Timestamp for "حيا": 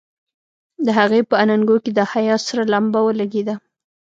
2.11-2.35